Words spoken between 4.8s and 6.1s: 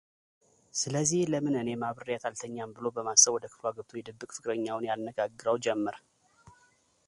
ያነጋግረው ጀመር፡፡